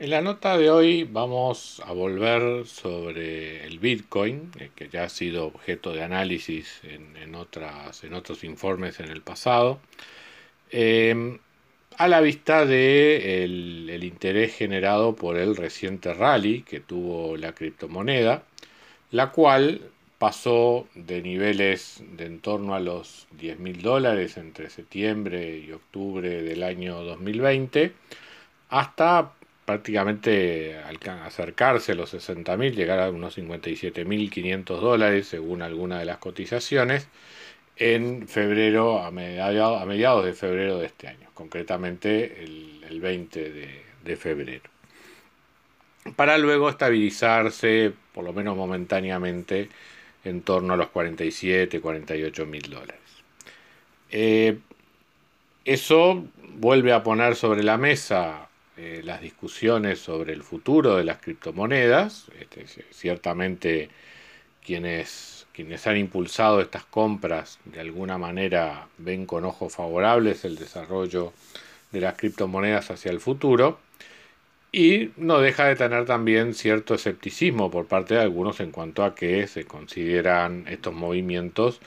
[0.00, 5.08] En la nota de hoy vamos a volver sobre el Bitcoin, eh, que ya ha
[5.10, 9.78] sido objeto de análisis en, otras, en otros informes en el pasado,
[10.70, 11.38] em,
[11.98, 18.44] a la vista de el, interés generado por el reciente rally que tuvo la criptomoneda,
[19.10, 19.82] la cual
[20.18, 26.42] pasó de niveles de en torno a los 10 mil dólares entre septiembre y octubre
[26.42, 27.92] del año 2020
[28.70, 29.32] hasta
[29.70, 30.80] prácticamente
[31.24, 37.06] acercarse a los 60.000, llegar a unos 57.500 dólares según alguna de las cotizaciones
[37.76, 44.68] en febrero, a mediados, de febrero de este año, concretamente el, 20 de, de, febrero.
[46.16, 49.68] Para luego estabilizarse, por lo menos momentáneamente,
[50.24, 52.96] en torno a los 47, 48 mil dólares.
[54.10, 54.58] Eh,
[55.64, 56.24] eso
[56.54, 58.49] vuelve a poner sobre la mesa
[58.82, 62.30] eh, las discusiones sobre el futuro de las criptomonedas.
[62.40, 63.90] Este, ciertamente
[64.64, 71.34] quienes, quienes han impulsado estas compras de alguna manera ven con ojos favorables el desarrollo
[71.92, 73.78] de las criptomonedas hacia el futuro.
[74.72, 79.14] Y no deja de tener también cierto escepticismo por parte de algunos en cuanto a
[79.14, 81.80] que se consideran estos movimientos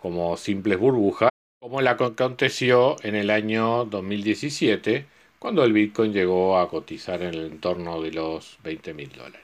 [0.00, 6.58] como simples burbujas, como la que aconteció en el año 2017, cuando el Bitcoin llegó
[6.58, 9.40] a cotizar en el entorno de los 20 mil dólares.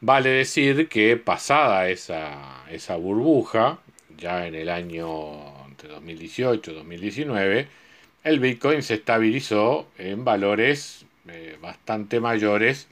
[0.00, 3.78] Vale decir que pasada esa, esa burbuja,
[4.16, 7.68] ya en el año entre 2018 y 2019,
[8.24, 12.88] el Bitcoin se estabilizó en valores eh, bastante mayores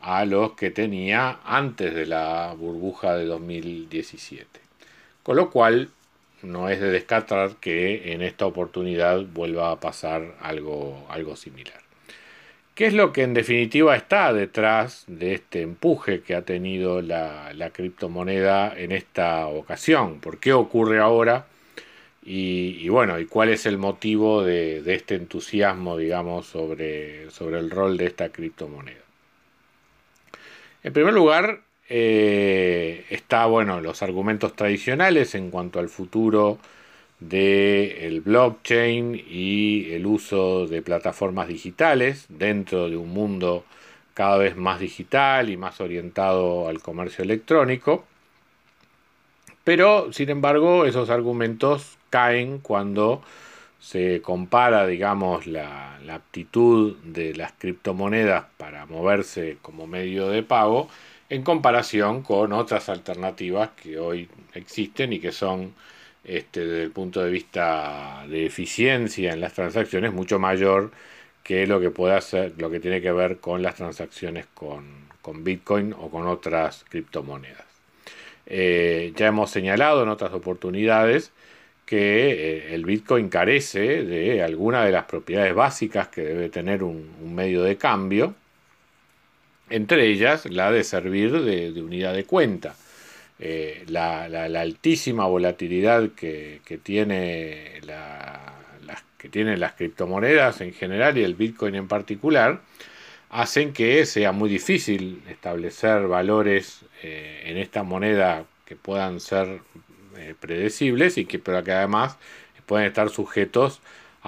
[0.00, 4.60] a los que tenía antes de la burbuja de 2017.
[5.22, 5.90] Con lo cual,
[6.42, 11.86] no es de descartar que en esta oportunidad vuelva a pasar algo, algo similar.
[12.76, 17.70] ¿Qué es lo que en definitiva está detrás de este empuje que ha tenido la,
[17.72, 20.20] criptomoneda en esta ocasión?
[20.20, 21.46] ¿Por qué ocurre ahora?
[22.22, 27.96] Y, bueno, ¿y cuál es el motivo de, este entusiasmo, digamos, sobre, sobre el rol
[27.96, 29.00] de esta criptomoneda?
[30.82, 36.58] En primer lugar, eh, está, bueno, los argumentos tradicionales en cuanto al futuro
[37.20, 43.64] del blockchain y el uso de plataformas digitales dentro de un mundo
[44.14, 48.04] cada vez más digital y más orientado al comercio electrónico.
[49.64, 53.22] Pero, sin embargo, esos argumentos caen cuando
[53.80, 60.88] se compara, digamos, la, la aptitud de las criptomonedas para moverse como medio de pago
[61.28, 65.74] en comparación con otras alternativas que hoy existen y que son
[66.24, 70.92] este, desde el punto de vista de eficiencia en las transacciones mucho mayor
[71.42, 75.06] que lo que puede hacer, lo que tiene que ver con las transacciones con,
[75.42, 77.66] Bitcoin o con otras criptomonedas.
[78.46, 81.32] Eh, ya hemos señalado en otras oportunidades
[81.84, 87.34] que eh, el Bitcoin carece de alguna de las propiedades básicas que debe tener un
[87.34, 88.36] medio de cambio
[89.70, 92.74] entre ellas la de servir de, unidad de cuenta.
[93.38, 101.34] Eh, la, altísima volatilidad que, tiene las, que tienen las criptomonedas en general y el
[101.34, 102.62] Bitcoin en particular
[103.28, 109.60] hacen que sea muy difícil establecer valores eh, en esta moneda que puedan ser
[110.16, 112.16] eh, predecibles y que, pero que además
[112.66, 113.80] pueden estar sujetos a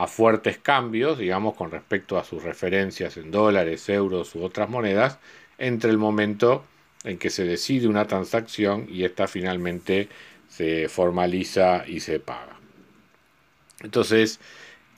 [0.06, 5.19] fuertes cambios, digamos, con respecto a sus referencias en dólares, euros u otras monedas,
[5.58, 6.64] entre el momento
[7.05, 10.08] en que se decide una transacción y esta finalmente
[10.49, 12.58] se formaliza y se paga.
[13.81, 14.40] Entonces,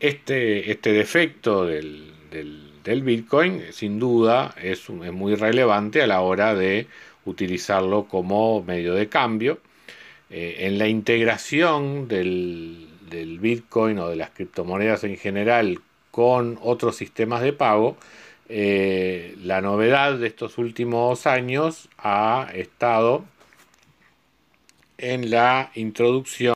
[0.00, 2.14] este, este defecto del,
[3.02, 6.86] Bitcoin sin duda es, es, muy relevante a la hora de
[7.24, 9.60] utilizarlo como medio de cambio.
[10.30, 15.80] Eh, en la integración del, del Bitcoin o de las criptomonedas en general
[16.10, 17.96] con otros sistemas de pago,
[18.48, 23.24] eh, la novedad de estos últimos años ha estado
[24.98, 26.54] en la introducción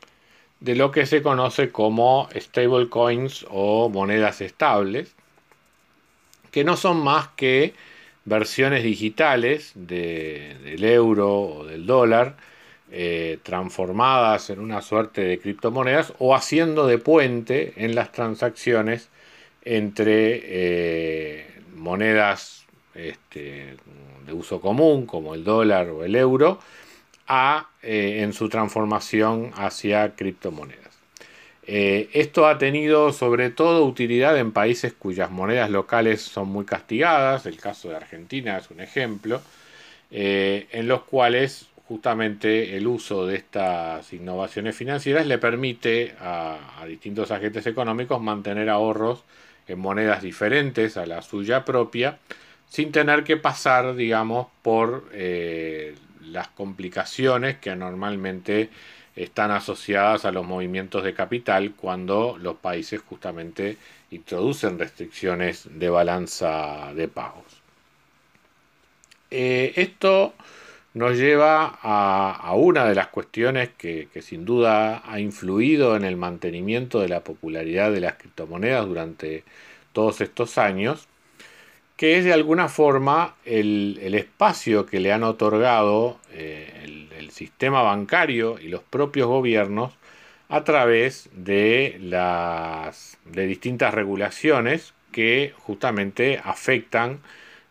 [0.59, 5.15] de lo que se conoce como stablecoins o monedas estables,
[6.51, 7.73] que no son más que
[8.25, 12.37] versiones digitales del euro o del dólar,
[12.91, 19.09] eh, transformadas en una suerte de criptomonedas o haciendo de puente en las transacciones
[19.63, 23.75] entre eh, monedas este,
[24.27, 26.59] de uso común como el dólar o el euro
[27.27, 30.93] a, eh, en su transformación hacia criptomonedas.
[31.65, 37.57] esto ha tenido sobre todo utilidad en países cuyas monedas locales son muy castigadas, el
[37.57, 39.41] caso de Argentina es un ejemplo,
[40.11, 47.67] en los cuales justamente el uso de estas innovaciones financieras le permite a, distintos agentes
[47.67, 49.23] económicos mantener ahorros
[49.67, 52.17] en monedas diferentes a la suya propia,
[52.67, 58.69] sin tener que pasar, digamos, por eh, las complicaciones que normalmente
[59.15, 63.77] están asociadas a los movimientos de capital cuando los países justamente
[64.11, 67.45] introducen restricciones de balanza de pagos.
[69.31, 70.33] Eh, esto
[70.95, 77.01] nos lleva a, una de las cuestiones que, sin duda ha influido en el mantenimiento
[77.01, 79.43] de la popularidad de las criptomonedas durante
[79.91, 81.09] todos estos años,
[81.97, 88.57] que es de alguna forma el, espacio que le han otorgado eh, el, sistema bancario
[88.61, 89.91] y los propios gobiernos
[90.47, 97.19] a través de, las, de distintas regulaciones que justamente afectan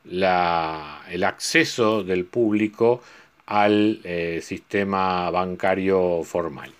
[0.05, 3.03] el acceso del público
[3.47, 6.73] al eh, sistema bancario formal.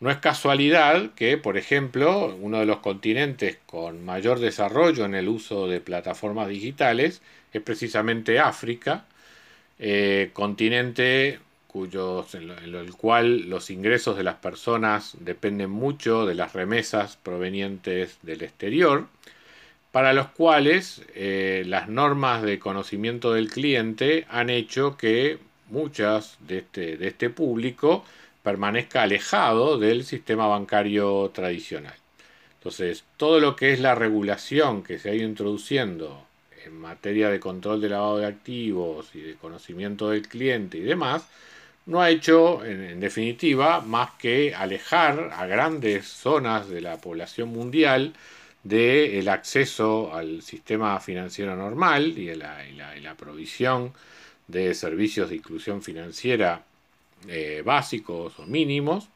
[0.00, 5.28] No es casualidad que, por ejemplo, uno de los continentes con mayor desarrollo en el
[5.28, 7.22] uso de plataformas digitales
[7.52, 9.04] es precisamente África,
[9.78, 11.38] eh, continente
[11.68, 18.18] cuyos, en, el cual los ingresos de las personas dependen mucho de las remesas provenientes
[18.22, 19.06] del exterior
[19.92, 26.58] para los cuales eh, las normas de conocimiento del cliente han hecho que muchas de
[26.58, 28.04] este, de este público
[28.42, 31.94] permanezca alejado del sistema bancario tradicional.
[32.54, 36.26] Entonces, todo lo que es la regulación que se ha ido introduciendo
[36.64, 41.26] en materia de control de lavado de activos y de conocimiento del cliente y demás,
[41.84, 48.14] no ha hecho, en definitiva, más que alejar a grandes zonas de la población mundial
[48.62, 52.64] del acceso al sistema financiero normal y la,
[53.00, 53.92] la, provisión
[54.46, 56.62] de servicios de inclusión financiera
[57.28, 59.08] eh, básicos o mínimos.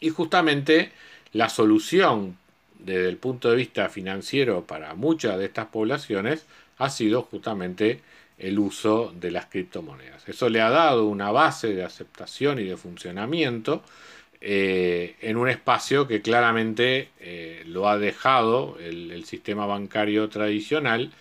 [0.00, 0.92] Y justamente
[1.32, 2.36] la solución
[2.78, 6.46] desde el punto de vista financiero para muchas de estas poblaciones
[6.78, 8.00] ha sido justamente
[8.38, 10.26] el uso de las criptomonedas.
[10.28, 13.82] Eso le ha dado una base de aceptación y de funcionamiento
[14.42, 21.12] eh, en un espacio que claramente eh, lo ha dejado el, sistema bancario tradicional,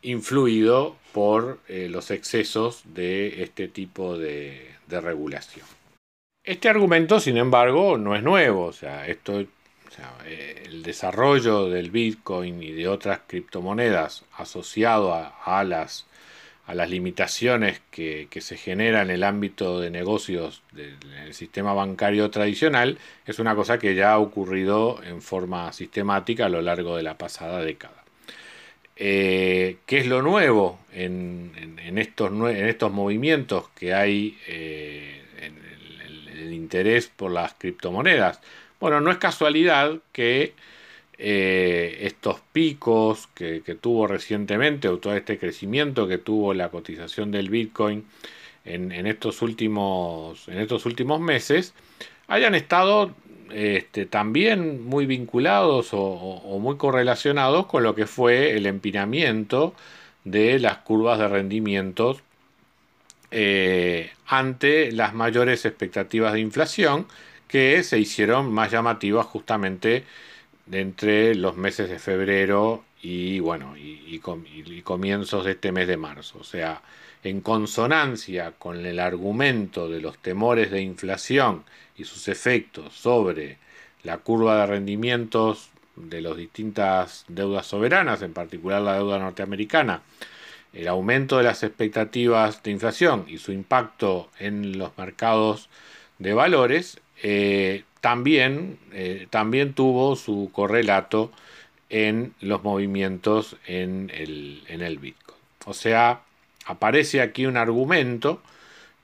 [0.00, 5.64] influido por eh, los excesos de este tipo de, regulación.
[6.44, 8.66] Este argumento, sin embargo, no es nuevo.
[8.66, 9.38] O sea, esto,
[10.26, 16.06] el desarrollo del Bitcoin y de otras criptomonedas asociado a las
[16.66, 22.98] a las limitaciones que, se generan en el ámbito de negocios del sistema bancario tradicional,
[23.26, 27.18] es una cosa que ya ha ocurrido en forma sistemática a lo largo de la
[27.18, 28.04] pasada década.
[28.96, 31.52] Eh, ¿Qué es lo nuevo en,
[31.96, 38.40] estos, en estos, movimientos que hay eh, en el interés por las criptomonedas?
[38.78, 40.54] Bueno, no es casualidad que
[41.24, 47.48] eh, estos picos que, tuvo recientemente o todo este crecimiento que tuvo la cotización del
[47.48, 48.04] Bitcoin
[48.64, 51.74] en, estos, últimos, en estos últimos meses
[52.26, 53.14] hayan estado
[53.52, 59.76] este, también muy vinculados o, muy correlacionados con lo que fue el empinamiento
[60.24, 62.20] de las curvas de rendimientos
[63.30, 67.06] eh, ante las mayores expectativas de inflación
[67.46, 70.04] que se hicieron más llamativas justamente
[70.70, 74.20] entre los meses de febrero y bueno y,
[74.84, 76.38] comienzos de este mes de marzo.
[76.40, 76.82] O sea,
[77.24, 81.64] en consonancia con el argumento de los temores de inflación
[81.96, 83.58] y sus efectos sobre
[84.04, 90.02] la curva de rendimientos de las distintas deudas soberanas, en particular la deuda norteamericana,
[90.72, 95.68] el aumento de las expectativas de inflación y su impacto en los mercados
[96.18, 101.30] de valores, eh, también, eh, también tuvo su correlato
[101.88, 105.38] en los movimientos en el, en el Bitcoin.
[105.66, 106.22] O sea,
[106.66, 108.42] aparece aquí un argumento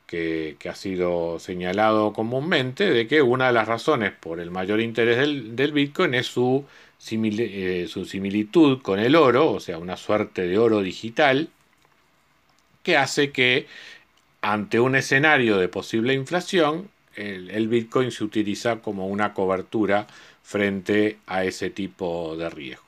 [0.09, 5.19] que, ha sido señalado comúnmente de que una de las razones por el mayor interés
[5.19, 6.67] del, Bitcoin es su
[7.13, 11.51] eh, su similitud con el oro, o sea, una suerte de oro digital,
[12.83, 13.67] que hace que
[14.43, 20.07] ante un escenario de posible inflación, el, Bitcoin se utiliza como una cobertura
[20.43, 22.85] frente a ese tipo de riesgo.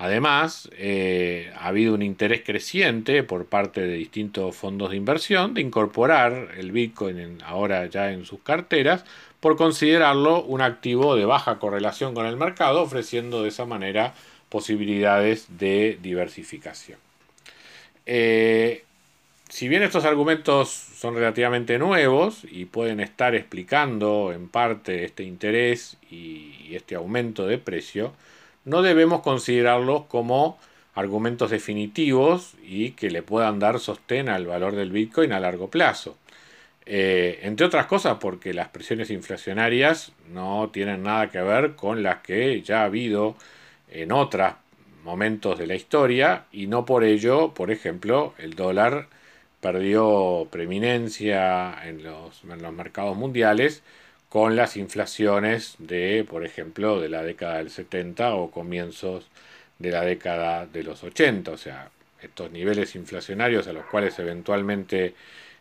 [0.00, 5.60] Además, eh, ha habido un interés creciente por parte de distintos fondos de inversión de
[5.60, 9.04] incorporar el Bitcoin ahora ya en sus carteras
[9.40, 14.14] por considerarlo un activo de baja correlación con el mercado, ofreciendo de esa manera
[14.48, 16.98] posibilidades de diversificación.
[18.06, 18.84] Eh,
[19.48, 25.96] si bien estos argumentos son relativamente nuevos y pueden estar explicando en parte este interés
[26.10, 28.12] y este aumento de precio,
[28.64, 30.58] no debemos considerarlos como
[30.94, 36.16] argumentos definitivos y que le puedan dar sostén al valor del Bitcoin a largo plazo.
[36.84, 42.18] Eh, entre otras cosas porque las presiones inflacionarias no tienen nada que ver con las
[42.18, 43.36] que ya ha habido
[43.90, 44.54] en otros
[45.04, 49.08] momentos de la historia y no por ello, por ejemplo, el dólar
[49.60, 53.82] perdió preeminencia en los, en los mercados mundiales
[54.28, 59.28] con las inflaciones de, por ejemplo, de la década del 70 o comienzos
[59.78, 61.50] de la década de los 80.
[61.50, 65.14] O sea, estos niveles inflacionarios a los cuales eventualmente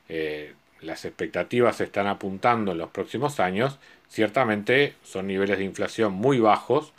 [0.10, 6.13] eh, las expectativas se están apuntando en los próximos años, ciertamente son niveles de inflación
[6.13, 6.94] muy bajos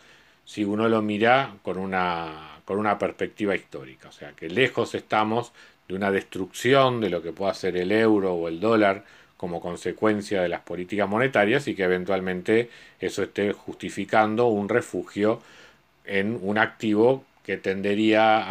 [0.44, 4.08] si uno lo mira con una, con una perspectiva histórica.
[4.08, 5.52] O sea, que lejos estamos
[5.88, 9.04] de una destrucción de lo que pueda ser el euro o el dólar
[9.38, 12.68] como consecuencia de las políticas monetarias y que eventualmente
[13.00, 15.40] eso esté justificando un refugio
[16.04, 18.44] en un activo que tendería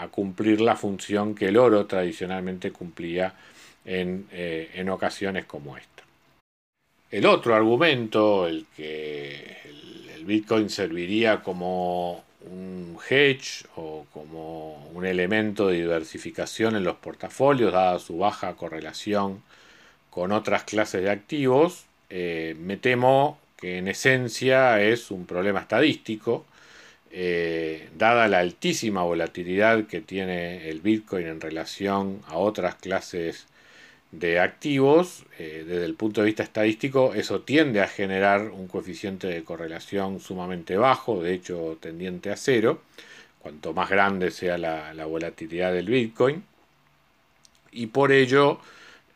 [0.00, 3.34] a, cumplir la función que el oro tradicionalmente cumplía
[3.84, 6.02] eh, en, ocasiones como esta.
[7.10, 15.68] El otro argumento, el que el, Bitcoin serviría como un hedge o como un elemento
[15.68, 19.42] de diversificación en los portafolios, dada su baja correlación
[20.10, 26.44] con otras clases de activos, eh, me temo que en esencia es un problema estadístico,
[27.10, 33.46] eh, dada la altísima volatilidad que tiene el Bitcoin en relación a otras clases
[34.12, 39.26] de activos, eh, desde el punto de vista estadístico, eso tiende a generar un coeficiente
[39.26, 42.82] de correlación sumamente bajo, de hecho tendiente a cero,
[43.40, 46.44] cuanto más grande sea la, volatilidad del Bitcoin.
[47.72, 48.60] Y por ello,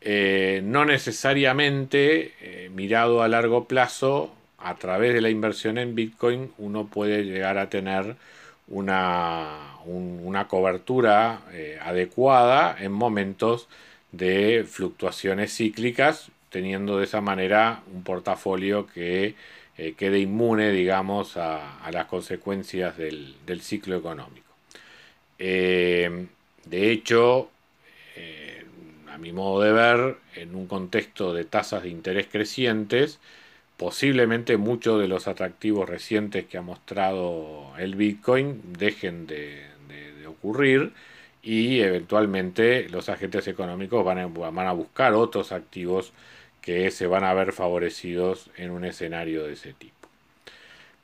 [0.01, 6.51] eh, no necesariamente eh, mirado a largo plazo, a través de la inversión en Bitcoin,
[6.57, 8.15] uno puede llegar a tener
[8.67, 11.41] una, una cobertura
[11.81, 13.69] adecuada en momentos
[14.11, 19.35] de fluctuaciones cíclicas, teniendo de esa manera un portafolio que
[19.77, 24.47] eh, quede inmune, digamos, a, las consecuencias del, ciclo económico.
[25.39, 26.27] Eh,
[26.65, 27.49] de hecho,
[28.15, 28.65] eh,
[29.09, 33.19] a mi modo de ver, en un contexto de tasas de interés crecientes,
[33.77, 39.67] posiblemente muchos de los atractivos recientes que ha mostrado el Bitcoin dejen de
[40.27, 40.93] ocurrir
[41.41, 46.13] y eventualmente los agentes económicos van a, van a buscar otros activos
[46.61, 50.09] que se van a ver favorecidos en un escenario de ese tipo.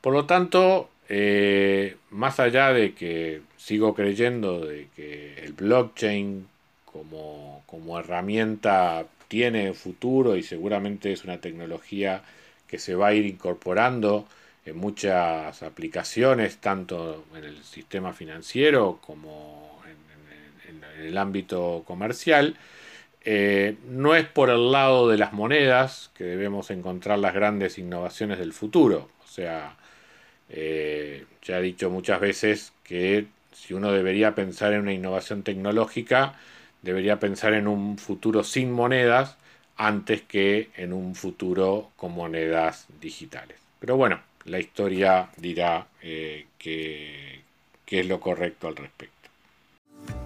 [0.00, 6.46] Por lo tanto, eh, más allá de que sigo creyendo de que el blockchain
[6.84, 12.22] como, como herramienta tiene futuro y seguramente es una tecnología
[12.68, 14.26] que se va a ir incorporando
[14.66, 19.73] en muchas aplicaciones, tanto en el sistema financiero como
[20.96, 22.56] en el ámbito comercial.
[23.24, 28.38] Eh, no es por el lado de las monedas que debemos encontrar las grandes innovaciones
[28.38, 29.08] del futuro.
[29.24, 29.76] O sea,
[30.50, 36.34] eh, ya he dicho muchas veces que si uno debería pensar en una innovación tecnológica,
[36.82, 39.38] debería pensar en un futuro sin monedas
[39.76, 43.58] antes que en un futuro con monedas digitales.
[43.80, 47.42] Pero bueno, la historia dirá eh, qué
[47.86, 49.13] es lo correcto al respecto.